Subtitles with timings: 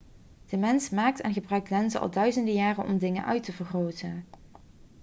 [0.49, 4.25] de mens maakt en gebruikt lenzen al duizenden jaren om dingen uit te vergroten